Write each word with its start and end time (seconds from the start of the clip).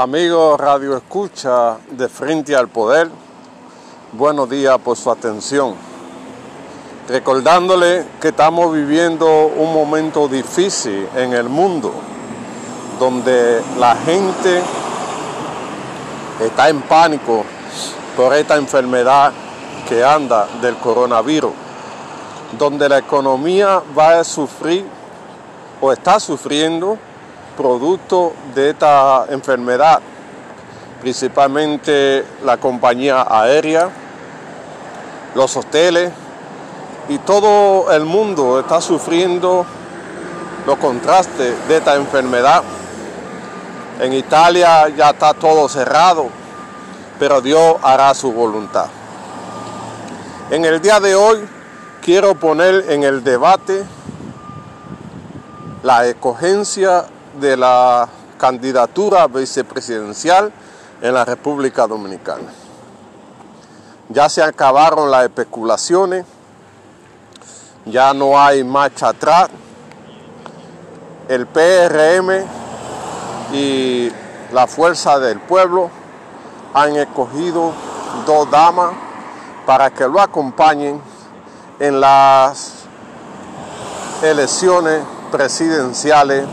Amigos 0.00 0.60
Radio 0.60 0.96
Escucha 0.96 1.76
de 1.90 2.08
Frente 2.08 2.54
al 2.54 2.68
Poder, 2.68 3.10
buenos 4.12 4.48
días 4.48 4.78
por 4.78 4.96
su 4.96 5.10
atención. 5.10 5.74
Recordándole 7.08 8.06
que 8.20 8.28
estamos 8.28 8.72
viviendo 8.72 9.26
un 9.46 9.74
momento 9.74 10.28
difícil 10.28 11.08
en 11.16 11.32
el 11.32 11.48
mundo, 11.48 11.92
donde 13.00 13.60
la 13.76 13.96
gente 13.96 14.62
está 16.44 16.68
en 16.68 16.80
pánico 16.82 17.44
por 18.16 18.32
esta 18.34 18.54
enfermedad 18.54 19.32
que 19.88 20.04
anda 20.04 20.46
del 20.62 20.76
coronavirus, 20.76 21.50
donde 22.56 22.88
la 22.88 22.98
economía 22.98 23.82
va 23.98 24.20
a 24.20 24.22
sufrir 24.22 24.86
o 25.80 25.90
está 25.90 26.20
sufriendo 26.20 26.96
producto 27.58 28.34
de 28.54 28.70
esta 28.70 29.26
enfermedad, 29.30 29.98
principalmente 31.00 32.24
la 32.44 32.56
compañía 32.56 33.26
aérea, 33.28 33.90
los 35.34 35.56
hoteles 35.56 36.12
y 37.08 37.18
todo 37.18 37.90
el 37.92 38.04
mundo 38.04 38.60
está 38.60 38.80
sufriendo 38.80 39.66
los 40.66 40.78
contrastes 40.78 41.66
de 41.66 41.76
esta 41.78 41.96
enfermedad. 41.96 42.62
En 44.00 44.12
Italia 44.12 44.88
ya 44.90 45.10
está 45.10 45.34
todo 45.34 45.68
cerrado, 45.68 46.28
pero 47.18 47.40
Dios 47.40 47.74
hará 47.82 48.14
su 48.14 48.30
voluntad. 48.32 48.86
En 50.52 50.64
el 50.64 50.80
día 50.80 51.00
de 51.00 51.16
hoy 51.16 51.40
quiero 52.02 52.36
poner 52.36 52.84
en 52.88 53.02
el 53.02 53.24
debate 53.24 53.82
la 55.82 56.06
escogencia 56.06 57.06
de 57.40 57.56
la 57.56 58.08
candidatura 58.38 59.26
vicepresidencial 59.26 60.52
en 61.00 61.14
la 61.14 61.24
República 61.24 61.86
Dominicana. 61.86 62.48
Ya 64.08 64.28
se 64.28 64.42
acabaron 64.42 65.10
las 65.10 65.24
especulaciones, 65.24 66.24
ya 67.84 68.14
no 68.14 68.40
hay 68.40 68.64
marcha 68.64 69.08
atrás. 69.08 69.48
El 71.28 71.46
PRM 71.46 72.46
y 73.52 74.10
la 74.52 74.66
Fuerza 74.66 75.18
del 75.18 75.40
Pueblo 75.40 75.90
han 76.72 76.96
escogido 76.96 77.72
dos 78.26 78.50
damas 78.50 78.92
para 79.66 79.90
que 79.90 80.08
lo 80.08 80.20
acompañen 80.20 81.00
en 81.78 82.00
las 82.00 82.84
elecciones 84.22 85.02
presidenciales 85.30 86.46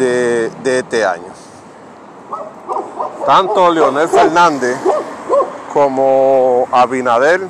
de, 0.00 0.78
este 0.78 1.04
año. 1.04 1.28
Tanto 3.26 3.70
Leonel 3.70 4.08
Fernández 4.08 4.76
como 5.72 6.66
Abinader 6.72 7.42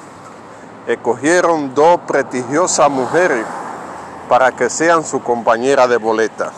escogieron 0.87 1.75
dos 1.75 2.01
prestigiosas 2.07 2.91
mujeres 2.91 3.47
para 4.29 4.53
que 4.53 4.69
sean 4.69 5.05
su 5.05 5.23
compañera 5.23 5.87
de 5.87 5.97
boleta. 5.97 6.51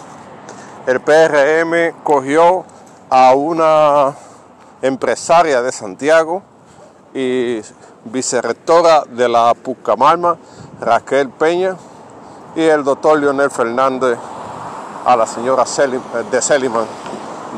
El 0.87 1.01
PRM 1.01 2.03
cogió 2.03 2.65
a 3.11 3.35
una 3.35 4.15
empresaria 4.81 5.63
de 5.63 5.71
Santiago 5.71 6.43
y 7.15 7.61
vicerrectora 8.05 9.05
de 9.09 9.29
la 9.29 9.55
Pucamalma, 9.55 10.37
Raquel 10.81 11.29
Peña, 11.29 11.77
y 12.57 12.63
el 12.63 12.83
doctor 12.83 13.19
Leonel 13.19 13.51
Fernández 13.51 14.19
a 15.05 15.17
la 15.17 15.27
señora 15.27 15.65
de 16.31 16.43
Seliman 16.43 16.87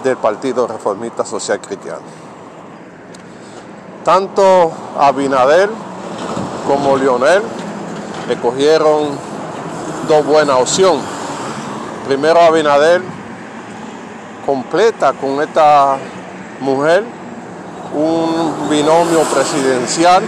del 0.03 0.17
Partido 0.17 0.67
Reformista 0.67 1.25
Social 1.25 1.61
Cristiano. 1.61 2.03
Tanto 4.05 4.73
Abinader 4.99 5.71
como 6.67 6.97
Lionel 6.97 7.43
escogieron 8.29 9.11
dos 10.09 10.25
buenas 10.27 10.57
opciones. 10.61 11.05
Primero 12.07 12.41
Abinader 12.41 13.03
completa 14.45 15.13
con 15.15 15.41
esta 15.43 15.97
mujer 16.61 17.05
un 17.95 18.69
binomio 18.69 19.21
presidencial 19.23 20.23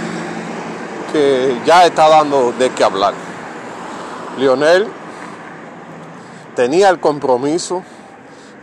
que 1.13 1.61
ya 1.67 1.87
está 1.87 2.09
dando 2.09 2.53
de 2.53 2.71
qué 2.71 2.85
hablar. 2.85 3.15
Lionel 4.39 4.87
tenía 6.57 6.89
el 6.89 6.99
compromiso 6.99 7.85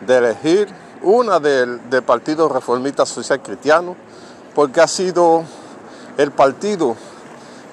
de 0.06 0.18
elegir 0.18 0.68
una 1.04 1.40
del, 1.40 1.80
Partido 2.06 2.50
Reformista 2.50 3.06
Social 3.06 3.42
Cristiano, 3.42 3.96
porque 4.56 4.82
ha 4.82 4.88
sido 4.88 5.44
el 6.18 6.32
partido 6.32 6.96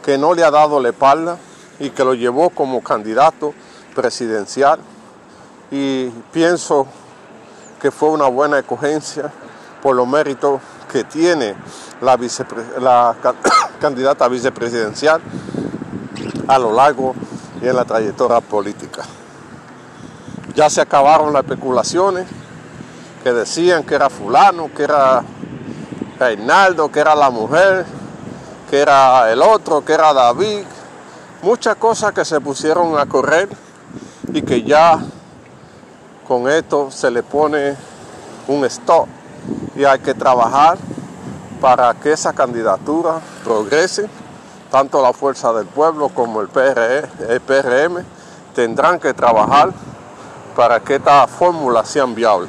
que 0.05 0.19
no 0.19 0.35
le 0.35 0.45
ha 0.45 0.51
dado 0.51 0.79
la 0.79 0.91
espalda 0.91 1.39
y 1.79 1.91
que 1.91 2.05
lo 2.05 2.15
llevó 2.15 2.51
como 2.51 2.83
candidato 2.83 3.55
presidencial. 3.95 4.79
Y 5.71 6.09
pienso 6.33 6.87
que 7.81 7.91
fue 7.91 8.11
una 8.11 8.27
buena 8.27 8.59
escogencia 8.59 9.33
por 9.83 9.97
los 9.97 10.07
méritos 10.07 10.61
que 10.93 11.05
tiene 11.05 11.55
la, 12.03 12.19
la 12.79 13.17
candidata 13.81 14.29
vicepresidencial 14.29 15.23
a 16.47 16.59
lo 16.59 16.73
largo 16.73 17.15
y 17.63 17.69
en 17.69 17.77
la 17.77 17.85
trayectoria 17.85 18.41
política. 18.41 19.05
Ya 20.55 20.69
se 20.69 20.81
acabaron 20.81 21.33
las 21.33 21.45
especulaciones 21.45 22.27
que 23.23 23.33
decían 23.33 23.85
que 23.85 23.95
era 23.95 24.11
fulano, 24.11 24.71
que 24.75 24.85
era 24.85 25.23
Reinaldo, 26.19 26.91
que 26.91 27.01
era 27.01 27.15
la 27.15 27.31
mujer, 27.31 27.85
que 28.69 28.81
era 28.81 29.31
el 29.31 29.43
otro, 29.43 29.85
que 29.85 29.93
era 29.93 30.13
David. 30.13 30.65
Muchas 31.43 31.77
cosas 31.77 32.13
que 32.13 32.25
se 32.25 32.41
pusieron 32.41 32.99
a 32.99 33.07
correr 33.07 33.49
y 34.33 34.43
que 34.43 34.63
ya 34.63 34.99
con 36.27 36.49
esto 36.49 36.91
se 36.91 37.11
le 37.11 37.23
pone 37.23 37.77
un 38.49 38.65
stop 38.65 39.09
y 39.75 39.85
hay 39.85 39.99
que 40.01 40.15
trabajar 40.15 40.79
para 41.61 41.95
que 41.95 42.13
esa 42.13 42.33
candidatura 42.33 43.21
progrese. 43.45 44.09
Tanto 44.71 45.03
la 45.03 45.13
Fuerza 45.13 45.53
del 45.53 45.67
Pueblo 45.67 46.11
como 46.11 46.41
el, 46.41 46.49
PRE, 46.49 47.05
el 47.29 47.41
PRM 47.41 48.05
tendrán 48.55 49.01
que 49.01 49.13
trabajar 49.13 49.73
para 50.55 50.81
que 50.81 50.97
esta 50.97 51.27
fórmula 51.27 51.85
sea 51.85 52.05
viable. 52.07 52.49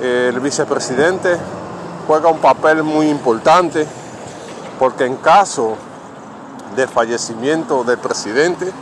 El 0.00 0.40
vicepresidente 0.40 1.36
juega 2.06 2.28
un 2.28 2.38
papel 2.38 2.82
muy 2.82 3.08
importante 3.08 3.86
porque 4.78 5.04
en 5.04 5.16
caso 5.16 5.76
de 6.74 6.86
fallecimiento 6.86 7.84
del 7.84 7.98
presidente, 7.98 8.72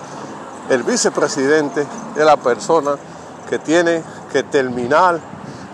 el 0.69 0.83
vicepresidente 0.83 1.87
es 2.17 2.25
la 2.25 2.37
persona 2.37 2.97
que 3.49 3.59
tiene 3.59 4.03
que 4.33 4.43
terminar 4.43 5.19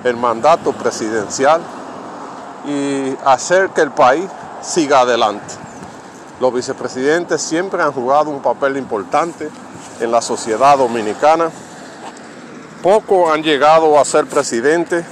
el 0.04 0.16
mandato 0.16 0.72
presidencial 0.72 1.60
y 2.66 3.14
hacer 3.24 3.70
que 3.70 3.82
el 3.82 3.90
país 3.90 4.26
siga 4.62 5.00
adelante. 5.00 5.54
Los 6.40 6.54
vicepresidentes 6.54 7.42
siempre 7.42 7.82
han 7.82 7.92
jugado 7.92 8.30
un 8.30 8.40
papel 8.40 8.76
importante 8.76 9.50
en 10.00 10.10
la 10.10 10.22
sociedad 10.22 10.78
dominicana 10.78 11.50
Pocos 12.84 13.32
han 13.32 13.42
llegado 13.42 13.98
a 13.98 14.04
ser 14.04 14.26
presidente, 14.26 15.06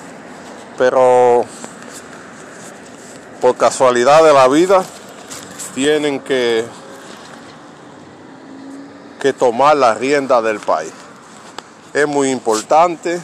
pero 0.77 1.47
por 3.41 3.57
casualidad 3.57 4.23
de 4.23 4.35
la 4.35 4.47
vida 4.47 4.85
tienen 5.75 6.21
que, 6.21 6.67
que 9.19 9.33
tomar 9.33 9.79
la 9.79 9.95
rienda 9.95 10.43
del 10.43 10.61
país. 10.61 10.93
Es 11.95 12.07
muy 12.07 12.31
importante 12.31 13.23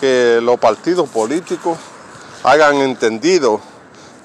que 0.00 0.40
los 0.42 0.58
partidos 0.58 1.06
políticos 1.10 1.76
hayan 2.44 2.76
entendido 2.76 3.60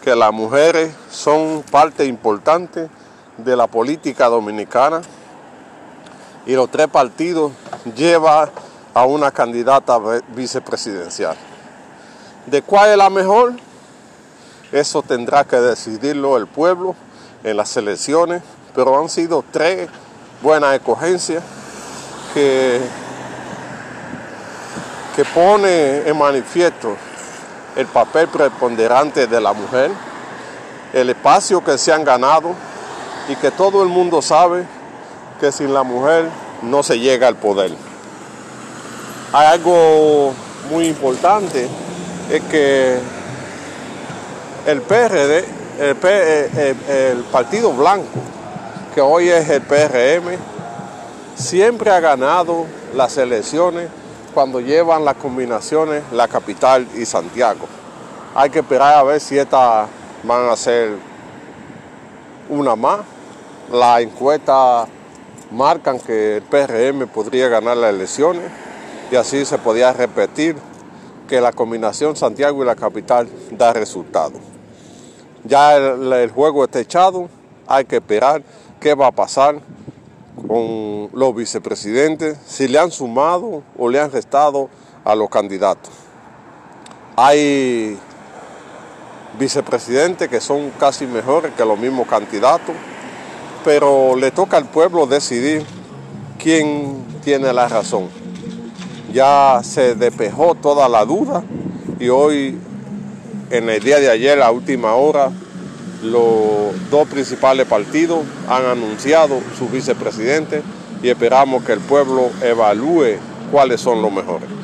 que 0.01 0.16
las 0.16 0.31
mujeres 0.31 0.96
son 1.12 1.66
parte 1.69 2.06
importante 2.06 2.89
de 3.38 3.57
la 3.57 3.68
política 3.68 4.30
dominicana 4.30 5.01
y 6.46 6.54
los 6.54 6.72
tres 6.72 6.88
partidos 6.88 7.51
llevan 7.94 8.50
a 8.94 9.06
una 9.06 9.31
candidata 9.31 10.00
vicepresidencial. 10.30 11.36
¿De 12.45 12.62
cuál 12.62 12.92
es 12.92 12.98
la 12.98 13.10
mejor? 13.10 13.54
Eso 14.72 15.01
tendrá 15.01 15.44
que 15.44 15.57
decidirlo 15.57 16.38
el 16.38 16.48
pueblo 16.48 16.95
en 17.44 17.57
las 17.57 17.75
elecciones, 17.78 18.42
pero 18.75 19.00
han 19.00 19.10
sido 19.10 19.44
tres 19.51 19.90
buenas 20.42 20.75
escogencias 20.75 21.44
que, 22.34 22.81
que 25.16 25.25
pone 25.25 26.07
en 26.07 26.18
manifiesto 26.18 26.96
el 27.75 27.88
papel 27.88 28.28
preponderante 28.28 29.28
de 29.28 29.42
la 29.42 29.54
mujer, 29.54 29.92
el 30.92 31.10
espacio 31.10 31.63
que 31.63 31.78
se 31.78 31.92
han 31.92 32.04
ganado 32.04 32.54
y 33.30 33.36
que 33.36 33.51
todo 33.51 33.81
el 33.84 33.89
mundo 33.89 34.22
sabe 34.22 34.66
que 35.39 35.51
sin 35.51 35.74
la 35.74 35.84
mujer 35.84 36.30
no 36.62 36.84
se 36.84 37.00
llega 37.00 37.28
al 37.28 37.36
poder 37.36 37.93
hay 39.34 39.48
algo 39.48 40.32
muy 40.70 40.86
importante 40.86 41.68
es 42.32 42.42
que 42.44 43.00
el 44.68 44.82
PRD, 44.82 45.44
el, 45.80 46.78
el 46.88 47.24
Partido 47.32 47.74
Blanco, 47.74 48.06
que 48.94 49.02
hoy 49.02 49.30
es 49.30 49.50
el 49.50 49.62
PRM, 49.62 50.38
siempre 51.36 51.90
ha 51.90 52.00
ganado 52.00 52.68
las 52.94 53.18
elecciones 53.18 53.90
cuando 54.36 54.60
llevan 54.60 55.04
las 55.04 55.16
combinaciones 55.16 56.04
la 56.12 56.28
capital 56.28 56.88
y 56.96 57.04
Santiago. 57.04 57.66
Hay 58.36 58.52
que 58.52 58.60
esperar 58.60 58.98
a 58.98 59.04
ver 59.04 59.20
si 59.20 59.38
estas 59.38 59.88
van 60.22 60.48
a 60.48 60.56
ser 60.56 60.92
una 62.50 62.76
más. 62.76 63.00
Las 63.72 64.02
encuestas 64.02 64.88
marcan 65.50 66.00
que 66.00 66.38
el 66.38 66.44
PRM 66.44 67.08
podría 67.08 67.48
ganar 67.48 67.78
las 67.78 67.90
elecciones 67.90 68.62
y 69.13 69.15
así 69.15 69.45
se 69.45 69.60
podía 69.60 69.94
repetir 69.94 70.56
que 71.30 71.39
la 71.39 71.51
combinación 71.51 72.15
Santiago 72.15 72.63
y 72.63 72.65
la 72.65 72.75
capital 72.75 73.30
da 73.51 73.71
resultado. 73.71 74.39
Ya 75.44 75.77
el, 75.77 76.12
el 76.12 76.31
juego 76.31 76.63
está 76.63 76.80
echado, 76.80 77.30
hay 77.68 77.86
que 77.86 77.98
esperar 77.98 78.42
qué 78.80 78.95
va 78.95 79.06
a 79.06 79.12
pasar 79.12 79.60
con 80.48 81.12
los 81.13 81.36
vicepresidentes, 81.36 82.39
si 82.48 82.68
le 82.68 82.80
han 82.80 82.89
sumado 82.89 83.62
o 83.77 83.88
le 83.88 84.00
han 84.00 84.12
restado 84.12 84.68
a 85.06 85.13
los 85.13 85.30
candidatos. 85.30 85.94
Hay 87.15 88.00
vicepresidentes 89.38 90.27
que 90.27 90.42
son 90.42 90.71
casi 90.80 91.06
mejores 91.06 91.54
que 91.54 91.63
los 91.63 91.77
mismos 91.77 92.07
candidatos, 92.07 92.75
pero 93.63 94.15
le 94.15 94.31
toca 94.31 94.57
al 94.57 94.65
pueblo 94.65 95.06
decidir 95.06 95.63
quién 96.39 97.06
tiene 97.24 97.54
la 97.54 97.68
razón. 97.68 98.23
Ya 99.13 99.62
se 99.63 99.94
despejó 99.94 100.56
toda 100.56 100.89
la 100.89 101.06
duda 101.06 101.44
y 102.00 102.10
hoy, 102.10 102.57
en 103.51 103.69
el 103.69 103.80
día 103.83 104.00
de 104.00 104.10
ayer, 104.10 104.42
a 104.42 104.50
última 104.50 104.95
hora, 104.95 105.30
los 106.01 106.89
dos 106.89 107.07
principales 107.07 107.68
partidos 107.68 108.21
han 108.50 108.65
anunciado 108.65 109.39
su 109.56 109.69
vicepresidente 109.69 110.63
y 111.04 111.10
esperamos 111.10 111.63
que 111.63 111.74
el 111.74 111.80
pueblo 111.80 112.31
evalúe 112.42 113.18
cuáles 113.51 113.81
son 113.81 114.01
los 114.01 114.12
mejores. 114.12 114.50